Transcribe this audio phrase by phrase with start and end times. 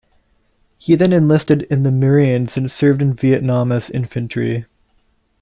[0.79, 4.65] He then enlisted in the Marines and served in Vietnam as infantry.